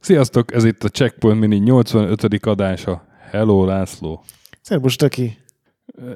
[0.00, 2.46] Sziasztok, ez itt a Checkpoint Mini 85.
[2.46, 3.06] adása.
[3.30, 4.24] Hello, László.
[4.60, 5.38] Szerbus, Töki.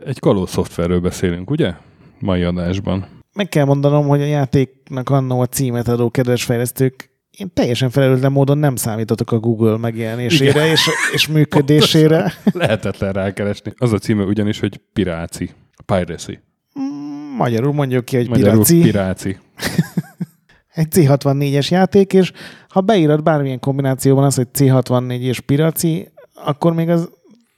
[0.04, 1.74] Egy kaló szoftverről beszélünk, ugye?
[2.18, 3.06] Mai adásban.
[3.32, 8.32] Meg kell mondanom, hogy a játéknak annó a címet adó kedves fejlesztők én teljesen felelőtlen
[8.32, 12.32] módon nem számítottak a Google megjelenésére és, és működésére.
[12.52, 13.72] Lehetetlen rákeresni.
[13.76, 15.50] Az a címe ugyanis, hogy Piráci.
[15.86, 16.40] Piracy.
[16.80, 18.80] Mm, magyarul mondjuk ki, hogy Magyarul Piráci.
[18.80, 19.38] Piráci.
[20.74, 22.32] Egy C64-es játék, és
[22.68, 26.08] ha beírod bármilyen kombinációban az, hogy C64 és Piraci,
[26.44, 27.10] akkor még az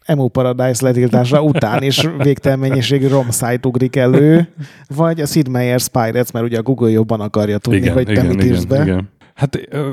[0.05, 4.49] Emu Paradise letiltása után is végtelen mennyiségű ROM site ugrik elő,
[4.89, 8.13] vagy a Sid Meier's Pirates, mert ugye a Google jobban akarja tudni, Igen, hogy te
[8.13, 8.83] igen, mit írsz igen, be.
[8.83, 9.11] igen.
[9.35, 9.91] Hát ö,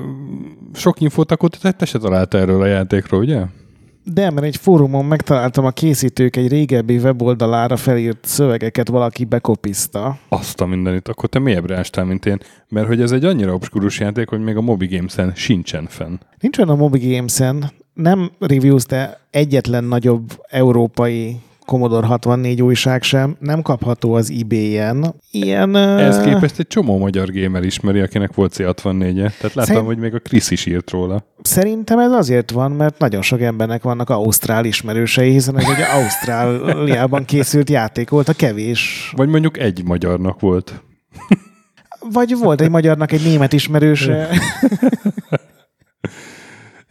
[0.74, 3.46] sok infót akkor te, se találta erről a játékról, ugye?
[4.04, 10.20] De, mert egy fórumon megtaláltam a készítők egy régebbi weboldalára felírt szövegeket, valaki bekopizta.
[10.30, 11.08] Azt a mindenit.
[11.08, 12.38] Akkor te mélyebbre ástál, mint én.
[12.70, 16.16] Mert hogy ez egy annyira obskurus játék, hogy még a Mobi Games-en sincsen fenn.
[16.40, 21.40] Nincs olyan a Mobi Games-en, nem reviews, de egyetlen nagyobb európai
[21.70, 25.16] Commodore 64 újság sem, nem kapható az eBay-en.
[25.32, 25.76] Ilyen...
[25.76, 29.14] Ez képest egy csomó magyar gamer ismeri, akinek volt C64-e.
[29.14, 31.26] Tehát láttam, Szerint- hogy még a Krisz is írt róla.
[31.42, 37.26] Szerintem ez azért van, mert nagyon sok embernek vannak ausztrál ismerősei, hiszen ez egy Ausztráliában
[37.26, 39.14] készült játék volt, a kevés.
[39.16, 40.84] Vagy mondjuk egy magyarnak volt.
[42.12, 44.30] Vagy volt egy magyarnak egy német ismerőse.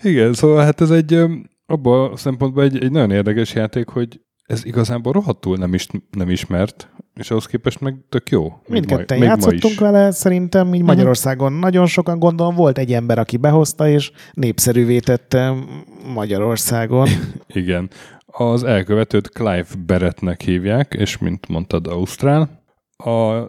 [0.03, 1.21] Igen, szóval hát ez egy
[1.67, 6.31] abban a szempontból egy, egy nagyon érdekes játék, hogy ez igazából rohadtul nem, is, nem
[6.31, 8.61] ismert, és ahhoz képest meg tök jó.
[8.67, 14.11] Mindketten játszottunk vele, szerintem így Magyarországon nagyon sokan gondolom volt egy ember, aki behozta, és
[14.33, 15.55] népszerűvé tette
[16.15, 17.09] Magyarországon.
[17.47, 17.91] Igen.
[18.27, 22.63] Az elkövetőt Clive Barrettnek hívják, és mint mondtad, Ausztrál.
[22.97, 23.43] A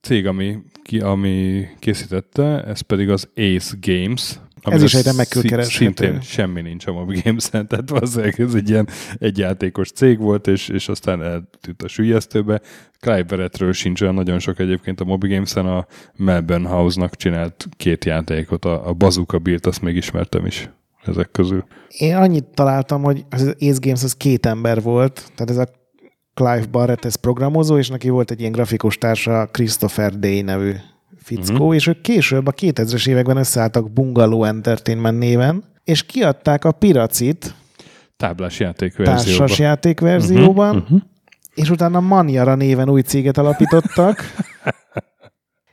[0.00, 4.38] cég, ami, ki, ami készítette, ez pedig az Ace Games.
[4.62, 5.84] Amire is egy remekül szi- kereshető.
[5.84, 10.68] Szintén semmi nincs a Mobi Games-en, tehát valószínűleg ez egy ilyen egyjátékos cég volt, és,
[10.68, 12.60] és aztán eltűnt a sülyeztőbe.
[13.00, 15.86] Clive Barrettről sincs olyan nagyon sok egyébként a Mobi Games-en, a
[16.16, 20.70] Melbourne House-nak csinált két játékot, a, a Bazooka Build, azt még ismertem is
[21.04, 21.64] ezek közül.
[21.88, 25.68] Én annyit találtam, hogy az Ace Games az két ember volt, tehát ez a
[26.34, 30.72] Clive Barrett, ez programozó, és neki volt egy ilyen grafikus társa, Christopher Day nevű
[31.22, 31.74] fickó, uh-huh.
[31.74, 37.54] és ők később a 2000-es években összeálltak Bungalow Entertainment néven, és kiadták a Piracit
[38.16, 39.36] Táblás játék verzióban.
[39.38, 41.00] társas játékverzióban, Uh-huh.
[41.54, 44.24] és utána Manjara néven új céget alapítottak.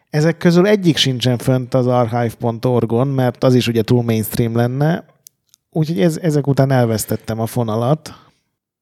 [0.10, 5.06] Ezek közül egyik sincsen fönt az archive.org-on, mert az is ugye túl mainstream lenne,
[5.70, 8.14] úgyhogy ez, ezek után elvesztettem a fonalat.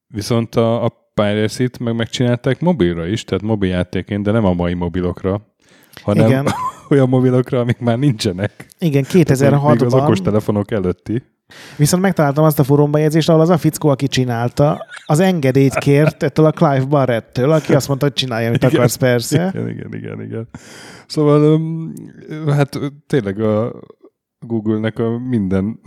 [0.08, 4.74] Viszont a, a Piracy-t meg megcsinálták mobilra is, tehát mobil játékén, de nem a mai
[4.74, 5.42] mobilokra,
[6.02, 6.48] hanem Igen.
[6.90, 8.68] olyan mobilokra, amik már nincsenek.
[8.80, 9.94] Igen, Még az 2006-ban.
[9.94, 11.24] okostelefonok előtti.
[11.76, 16.46] Viszont megtaláltam azt a fórumbejegyzést, ahol az a fickó, aki csinálta, az engedélyt kért ettől
[16.46, 19.52] a Clive Barrettől, aki azt mondta, hogy csinálja, amit akarsz, persze.
[19.54, 20.48] Igen, igen, igen, igen.
[21.08, 21.60] Szóval
[22.48, 23.74] hát tényleg a
[24.40, 25.80] Google-nek a minden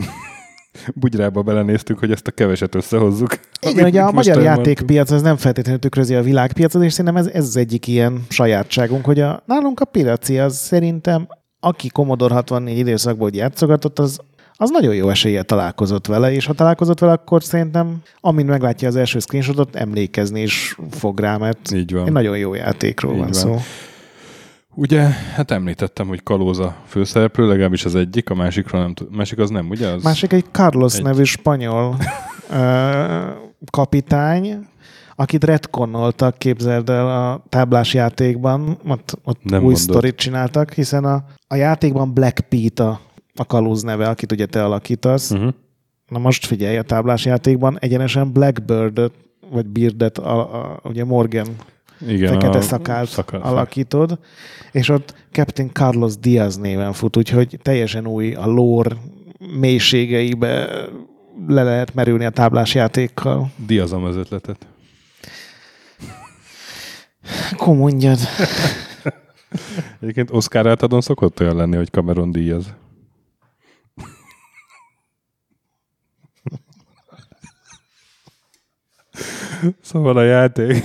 [0.94, 3.38] bugyrába belenéztük, hogy ezt a keveset összehozzuk.
[3.68, 7.44] Igen, ugye a magyar játékpiac az nem feltétlenül tükrözi a világpiacot, és szerintem ez, ez
[7.44, 11.28] az egyik ilyen sajátságunk, hogy a, nálunk a piraci az szerintem,
[11.60, 14.18] aki Commodore 64 időszakból játszogatott, az,
[14.56, 18.96] az nagyon jó eséllyel találkozott vele, és ha találkozott vele, akkor szerintem, amint meglátja az
[18.96, 22.06] első screenshotot, emlékezni is fog rá, mert Így van.
[22.06, 23.40] egy nagyon jó játékról Így van van.
[23.40, 23.56] szó.
[24.74, 29.16] Ugye, hát említettem, hogy Kalóza főszereplő, legalábbis az egyik, a másikról nem tud.
[29.16, 29.88] Másik az nem, ugye?
[29.88, 30.02] Az...
[30.02, 31.02] Másik egy Carlos Egy.
[31.02, 31.96] nevű spanyol
[32.50, 33.30] ö,
[33.70, 34.66] kapitány,
[35.14, 39.80] akit retconnoltak, képzeld el a táblás játékban, ott, ott Nem új mondod.
[39.80, 43.00] sztorit csináltak, hiszen a, a játékban Black Pete a,
[43.34, 45.30] a kalóz neve, akit ugye te alakítasz.
[45.30, 45.52] Uh-huh.
[46.08, 49.10] Na most figyelj, a táblás játékban egyenesen Blackbird
[49.50, 51.46] vagy Beardet, a, a, ugye Morgan
[52.06, 54.18] Igen, fekete a szakált szaka- alakítod,
[54.72, 58.96] és ott Captain Carlos Diaz néven fut, úgyhogy teljesen új a lore
[59.58, 60.68] mélységeibe
[61.46, 63.50] le lehet merülni a táblás játékkal.
[63.66, 64.66] Diazom az ötletet.
[67.52, 68.18] Akkor mondjad.
[70.00, 72.74] Egyébként Oscar átadon szokott olyan lenni, hogy Cameron Diaz.
[79.80, 80.84] Szóval a játék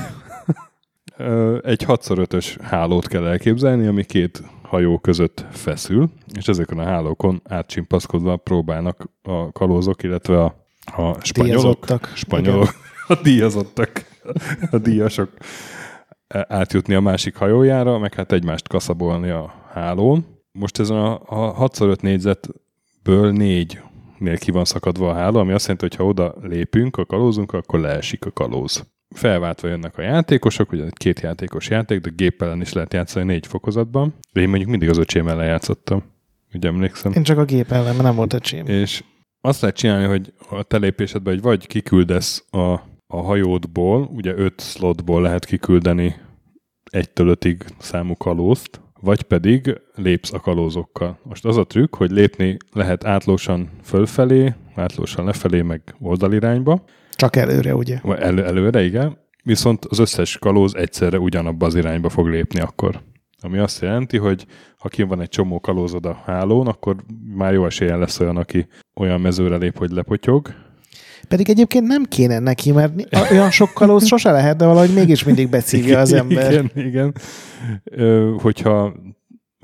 [1.62, 8.38] egy 6x5-ös hálót kell elképzelni, ami két hajó között feszül, és ezeken a hálókon átcsimpaszkodva
[8.38, 12.70] próbálnak a kalózok, illetve a, a spanyolok, spanyolok,
[13.08, 14.06] a díjazottak,
[14.72, 15.30] a díjasok
[16.28, 20.26] átjutni a másik hajójára, meg hát egymást kaszabolni a hálón.
[20.52, 25.86] Most ezen a, a 6x5 négyzetből négynél ki van szakadva a háló, ami azt jelenti,
[25.88, 28.95] hogy ha oda lépünk a kalózunk, akkor leesik a kalóz.
[29.16, 33.48] Felváltva jönnek a játékosok, ugye két játékos játék, de gép ellen is lehet játszani négy
[33.48, 34.14] fokozatban.
[34.32, 36.04] De én mondjuk mindig az öcsém ellen játszottam.
[36.54, 37.12] Ugye emlékszem.
[37.12, 38.66] Én csak a gép ellen, mert nem volt öcsém.
[38.66, 39.04] És
[39.42, 42.74] azt lehet csinálni, hogy a telépésedben hogy vagy kiküldesz a,
[43.08, 46.16] a hajódból, ugye öt slotból lehet kiküldeni
[46.92, 51.20] egytől ötig számú kalózt, vagy pedig lépsz a kalózokkal.
[51.24, 56.84] Most az a trükk, hogy lépni lehet átlósan fölfelé, átlósan lefelé, meg oldalirányba.
[57.16, 58.00] Csak előre, ugye?
[58.04, 59.18] El, előre, igen.
[59.44, 63.02] Viszont az összes kalóz egyszerre ugyanabba az irányba fog lépni akkor.
[63.42, 64.46] Ami azt jelenti, hogy
[64.78, 66.96] ha ki van egy csomó kalózod a hálón, akkor
[67.36, 70.54] már jó esélyen lesz olyan, aki olyan mezőre lép, hogy lepotyog,
[71.28, 75.50] pedig egyébként nem kéne neki, mert olyan sok kalóz sose lehet, de valahogy mégis mindig
[75.50, 76.52] beszívja az ember.
[76.52, 77.16] Igen, igen.
[77.84, 78.94] Ö, hogyha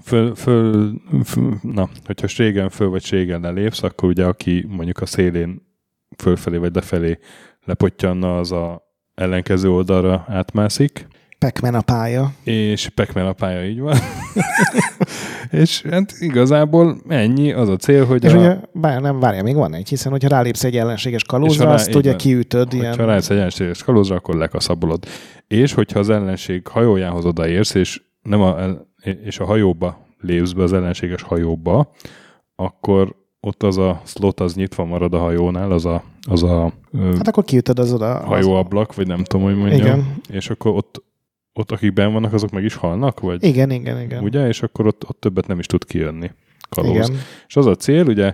[0.03, 0.93] föl, föl,
[1.23, 5.61] föl, na, hogyha ségen föl vagy ségen lelépsz, akkor ugye aki mondjuk a szélén
[6.17, 7.19] fölfelé vagy lefelé
[7.65, 8.81] lepottyanna, az a
[9.15, 11.07] ellenkező oldalra átmászik.
[11.45, 12.31] Pekmen a pálya.
[12.43, 13.95] És Pekmen a pálya, így van.
[15.61, 18.37] és hát igazából ennyi, az a cél, hogy és a...
[18.37, 21.95] ugye, bár nem, várja, még van egy, hiszen hogyha rálépsz egy ellenséges kalózra, rá, azt
[21.95, 22.73] ugye kiütöd.
[22.73, 22.97] Ilyen...
[22.97, 25.05] Ha rálépsz egy ellenséges kalózra, akkor lekaszabolod.
[25.47, 28.55] És hogyha az ellenség hajójához odaérsz, és, nem a,
[29.23, 31.91] és a hajóba lépsz be, az ellenséges hajóba,
[32.55, 36.73] akkor ott az a slot az nyitva marad a hajónál, az a, az a
[37.15, 38.25] hát akkor kiütöd az oda.
[38.25, 39.79] Hajóablak, vagy nem tudom, hogy mondjam.
[39.79, 40.21] Igen.
[40.29, 41.03] És akkor ott
[41.53, 43.19] ott akik ben vannak, azok meg is halnak?
[43.19, 43.43] Vagy?
[43.43, 44.23] Igen, igen, igen.
[44.23, 44.47] Ugye?
[44.47, 46.31] És akkor ott, ott többet nem is tud kijönni
[46.69, 47.09] kalóz.
[47.09, 47.21] Igen.
[47.47, 48.33] És az a cél, ugye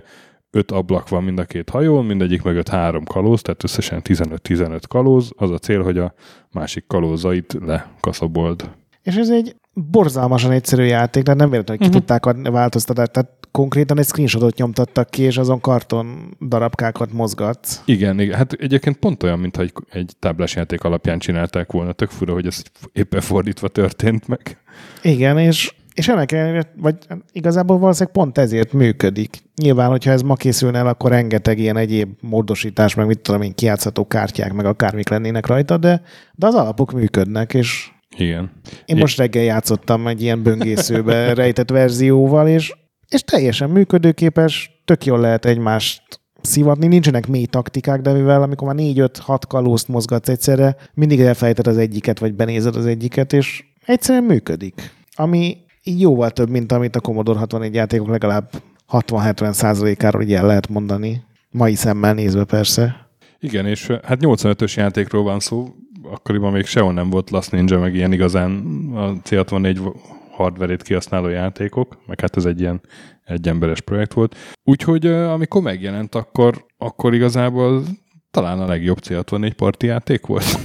[0.50, 5.32] öt ablak van mind a két hajón, mindegyik mögött három kalóz, tehát összesen 15-15 kalóz.
[5.36, 6.14] Az a cél, hogy a
[6.52, 8.70] másik kalózait lekaszabold.
[9.02, 12.20] És ez egy borzalmasan egyszerű játék, de nem véletlenül, hogy ki uh-huh.
[12.20, 13.04] tudták változtatni.
[13.12, 17.82] Tehát konkrétan egy screenshotot nyomtattak ki, és azon karton darabkákat mozgatsz.
[17.84, 18.36] Igen, igen.
[18.36, 21.92] Hát egyébként pont olyan, mintha egy, egy táblás játék alapján csinálták volna.
[21.92, 22.62] Tök fura, hogy ez
[22.92, 24.58] éppen fordítva történt meg.
[25.02, 26.96] Igen, és és ennek ellenére, vagy
[27.32, 29.42] igazából valószínűleg pont ezért működik.
[29.62, 33.54] Nyilván, hogyha ez ma készülne el, akkor rengeteg ilyen egyéb módosítás, meg mit tudom én,
[33.54, 36.02] kiátszható kártyák, meg akármik lennének rajta, de,
[36.34, 38.50] de az alapok működnek, és igen.
[38.84, 42.72] Én most reggel játszottam egy ilyen böngészőbe rejtett verzióval, és,
[43.08, 46.02] és teljesen működőképes, tök jól lehet egymást
[46.40, 51.76] szivatni, nincsenek mély taktikák, de mivel amikor már 4-5-6 kalózt mozgatsz egyszerre, mindig elfelejted az
[51.76, 54.92] egyiket, vagy benézed az egyiket, és egyszerűen működik.
[55.14, 58.50] Ami így jóval több, mint amit a Commodore 64 játékok legalább
[58.92, 61.22] 60-70 százalékáról így el lehet mondani.
[61.50, 63.08] Mai szemmel nézve persze.
[63.40, 65.68] Igen, és hát 85-ös játékról van szó,
[66.02, 68.52] akkoriban még sehol nem volt Last Ninja, meg ilyen igazán
[68.94, 69.92] a C64
[70.38, 72.80] hardverét kihasználó játékok, meg hát ez egy ilyen
[73.24, 74.36] egyemberes projekt volt.
[74.64, 77.82] Úgyhogy amikor megjelent, akkor, akkor igazából
[78.30, 80.44] talán a legjobb C64 parti játék volt.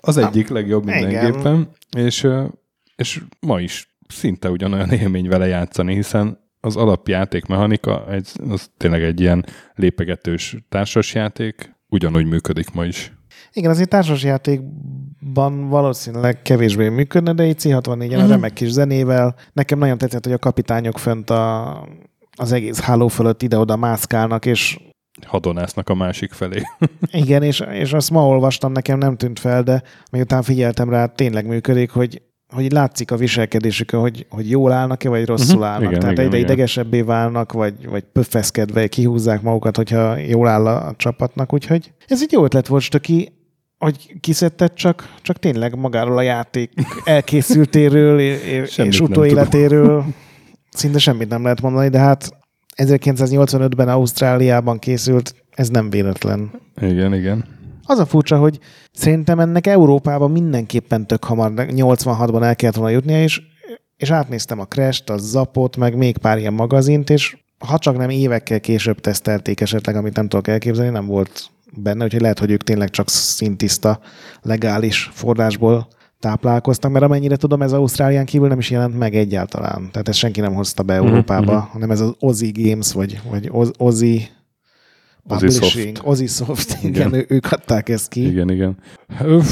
[0.00, 1.68] az egyik legjobb mindenképpen.
[1.96, 2.26] És,
[2.96, 9.02] és ma is szinte ugyanolyan élmény vele játszani, hiszen az alapjáték mechanika egy, az tényleg
[9.02, 9.44] egy ilyen
[9.74, 13.12] lépegetős társasjáték, ugyanúgy működik ma is.
[13.52, 13.88] Igen, azért
[15.20, 18.18] társasjátékban valószínűleg kevésbé működne, de egy C64-en uh-huh.
[18.18, 18.30] a mhm.
[18.30, 19.34] remek kis zenével.
[19.52, 21.88] Nekem nagyon tetszett, hogy a kapitányok fönt a,
[22.36, 24.78] az egész háló fölött ide-oda mászkálnak, és
[25.26, 26.62] hadonásznak a másik felé.
[27.22, 31.46] Igen, és, és azt ma olvastam, nekem nem tűnt fel, de miután figyeltem rá, tényleg
[31.46, 32.22] működik, hogy
[32.54, 35.70] hogy látszik a viselkedésükön, hogy, hogy jól állnak-e, vagy rosszul uh-huh.
[35.70, 35.88] állnak.
[35.88, 36.50] Igen, Tehát igen, egyre igen.
[36.50, 41.52] idegesebbé válnak, vagy, vagy pöffeszkedve kihúzzák magukat, hogyha jól áll a csapatnak.
[41.52, 43.39] Úgyhogy ez egy jó ötlet volt, Stöki
[43.80, 46.72] hogy kiszedted csak, csak tényleg magáról a játék
[47.04, 48.20] elkészültéről
[48.60, 50.04] és, és utóéletéről
[50.70, 52.30] szinte semmit nem lehet mondani, de hát
[52.76, 56.50] 1985-ben Ausztráliában készült, ez nem véletlen.
[56.80, 57.44] Igen, igen.
[57.84, 58.58] Az a furcsa, hogy
[58.92, 63.42] szerintem ennek Európában mindenképpen tök hamar 86-ban el kellett volna jutnia, és,
[63.96, 68.10] és átnéztem a Crash-t, a Zapot, meg még pár ilyen magazint, és ha csak nem
[68.10, 72.62] évekkel később tesztelték esetleg, amit nem tudok elképzelni, nem volt benne, úgyhogy lehet, hogy ők
[72.62, 74.00] tényleg csak szintiszta,
[74.42, 75.88] legális forrásból
[76.20, 79.88] táplálkoztak, mert amennyire tudom, ez Ausztrálián kívül nem is jelent meg egyáltalán.
[79.90, 81.70] Tehát ezt senki nem hozta be Európába, mm-hmm.
[81.70, 84.28] hanem ez az Ozzy Games, vagy, vagy Oz, Ozzy
[85.26, 88.26] Publishing, Ozzy Soft, igen, igen ők adták ezt ki.
[88.26, 88.76] Igen, igen.
[89.20, 89.48] Uff.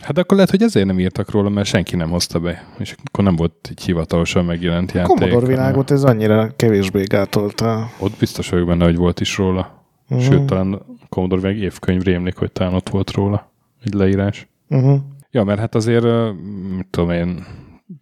[0.00, 3.24] Hát akkor lehet, hogy ezért nem írtak róla, mert senki nem hozta be, és akkor
[3.24, 5.10] nem volt egy hivatalosan megjelent játék.
[5.10, 7.90] A Commodore világot ez annyira kevésbé gátolta.
[7.98, 9.85] Ott biztos vagyok benne, hogy volt is róla.
[10.08, 10.26] Uh-huh.
[10.26, 13.52] Sőt, talán Commodore meg évkönyv rémlik, hogy talán ott volt róla
[13.84, 14.48] egy leírás.
[14.68, 15.00] Uh-huh.
[15.30, 16.04] Ja, mert hát azért,
[16.76, 17.44] mit tudom én,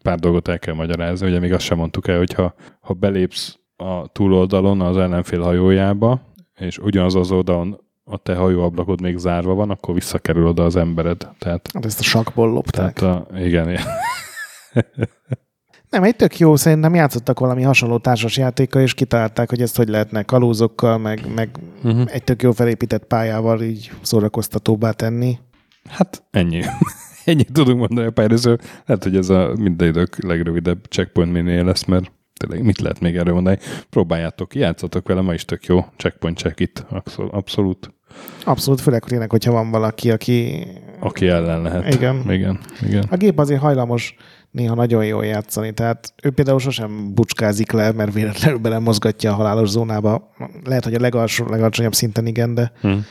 [0.03, 4.07] pár dolgot el kell magyarázni, ugye még azt sem mondtuk el, hogyha ha belépsz a
[4.07, 6.21] túloldalon az ellenfél hajójába,
[6.55, 11.29] és ugyanaz az oldalon a te hajóablakod még zárva van, akkor visszakerül oda az embered.
[11.39, 12.93] Tehát, hát ezt a sakból lopták.
[12.93, 13.85] Tehát a, igen, igen.
[15.95, 19.89] Nem, egy tök jó, szerintem játszottak valami hasonló társas játékkal, és kitalálták, hogy ezt hogy
[19.89, 21.49] lehetne kalózokkal, meg, meg
[21.83, 22.03] uh-huh.
[22.07, 25.39] egy tök jó felépített pályával így szórakoztatóbbá tenni.
[25.89, 26.63] Hát ennyi.
[27.25, 28.57] Ennyit tudunk mondani a pályázó.
[28.87, 33.17] Lehet, hogy ez a minden idők legrövidebb checkpoint minél lesz, mert tényleg mit lehet még
[33.17, 33.59] erről mondani?
[33.91, 35.85] Próbáljátok, játszatok vele, ma is tök jó.
[35.97, 36.85] Checkpoint check itt,
[37.31, 37.95] abszolút.
[38.45, 40.67] Abszolút, főleg tényleg, hogyha van valaki, aki...
[41.01, 41.95] Aki ellen lehet.
[41.95, 42.23] Igen.
[42.31, 43.05] igen, igen.
[43.11, 44.17] A gép azért hajlamos
[44.55, 49.69] néha nagyon jól játszani, tehát ő például sosem bucskázik le, mert véletlenül belemozgatja a halálos
[49.69, 50.31] zónába.
[50.65, 53.05] Lehet, hogy a legalsó, legalacsonyabb szinten igen, de hmm.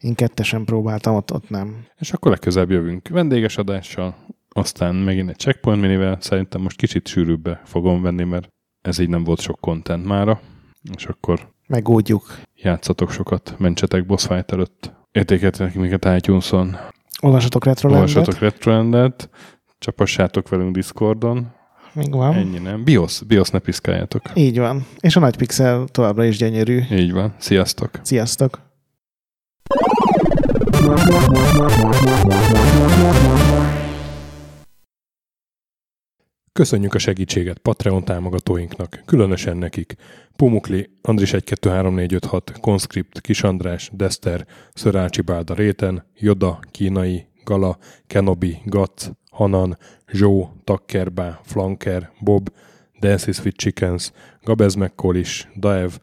[0.00, 1.86] én kettesen próbáltam, ott, ott nem.
[1.98, 4.16] És akkor legközelebb jövünk vendéges adással,
[4.48, 8.48] aztán megint egy checkpoint minivel, szerintem most kicsit sűrűbbe fogom venni, mert
[8.80, 10.40] ez így nem volt sok content mára,
[10.96, 12.40] és akkor Megódjuk.
[12.54, 14.92] Játszatok sokat, mentsetek boss fight előtt.
[15.12, 16.76] Értékeltetek minket iTunes-on.
[17.20, 18.08] Olvassatok Retrolandet.
[18.08, 19.30] Olvassatok Retrolandet.
[19.78, 21.54] Csapassátok velünk Discordon.
[21.92, 22.34] Még van.
[22.34, 22.84] Ennyi nem.
[22.84, 24.22] BIOS, BIOS ne piszkáljátok.
[24.34, 24.86] Így van.
[25.00, 26.80] És a nagy pixel továbbra is gyönyörű.
[26.90, 27.34] Így van.
[27.38, 27.90] Sziasztok.
[28.02, 28.60] Sziasztok.
[36.52, 39.94] Köszönjük a segítséget Patreon támogatóinknak, különösen nekik.
[40.36, 49.10] Pumukli, Andris 123456, Conscript, Kis András, Dester, Szörácsi Bálda Réten, Joda, Kínai, Gala, Kenobi, Gac,
[49.36, 49.76] Hanan,
[50.12, 52.48] Zsó, Takkerbá, Flanker, Bob,
[53.00, 54.12] Dances with Chickens,
[54.44, 55.98] Gabez McCollis, Daev,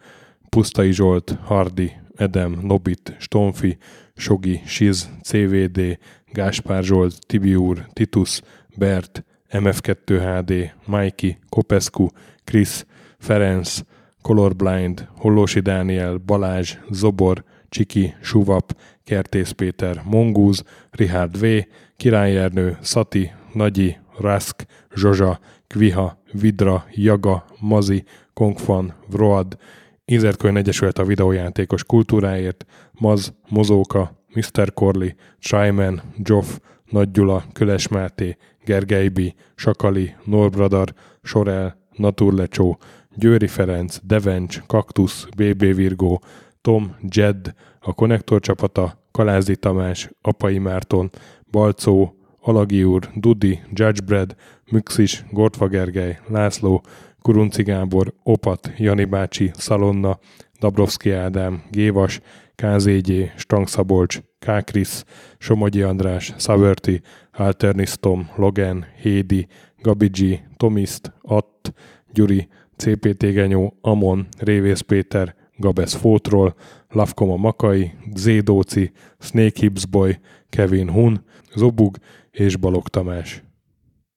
[0.49, 3.77] Pusztai Zsolt, Hardi, Edem, Nobit, Stonfi,
[4.15, 5.97] Sogi, Siz, CVD,
[6.31, 8.41] Gáspár Zsolt, Tibiúr, Titus,
[8.77, 12.07] Bert, MF2 HD, Mikey, Kopescu,
[12.43, 12.85] Chris,
[13.17, 13.79] Ferenc,
[14.21, 21.45] Colorblind, Hollósi Dániel, Balázs, Zobor, Csiki, Suvap, Kertész Péter, Mongúz, Richard V,
[21.97, 29.57] Király Ernő, Szati, Nagyi, Rask, Zsozsa, Kviha, Vidra, Jaga, Mazi, Kongfan, Vroad,
[30.05, 34.73] Inzertkönyv Egyesület a videójátékos kultúráért, Maz, Mozóka, Mr.
[34.73, 39.19] Corley, Tryman, Joff, Nagy Gyula, Köles Máté, Gergely B.,
[39.55, 42.79] Sakali, Norbradar, Sorel, Naturlecsó,
[43.15, 46.21] Győri Ferenc, Devencs, Kaktusz, BB Virgó,
[46.61, 47.53] Tom, Jed,
[47.85, 51.09] a Konnektor csapata, Kalázi Tamás, Apai Márton,
[51.51, 54.35] Balcó, Alagi úr, Dudi, Judgebred,
[54.71, 56.83] Müxis, Gortva Gergely, László,
[57.21, 60.19] Kurunci Gábor, Opat, Jani bácsi, Szalonna,
[60.59, 62.19] Dabrowski Ádám, Gévas,
[62.55, 65.03] KZG, Stangszabolcs, Kákris,
[65.37, 69.47] Somogyi András, Szavörti, Alternisztom, Logan, Hédi,
[69.81, 71.73] Gabigi, Tomiszt, Att,
[72.13, 72.47] Gyuri,
[72.77, 76.55] CPT Genyó, Amon, Révész Péter, Gabesz Fótról,
[76.93, 80.19] Lavkoma Makai, Zédóci, Snake Hips Boy,
[80.49, 81.23] Kevin Hun,
[81.55, 81.97] Zobug
[82.31, 83.43] és Balog Tamás.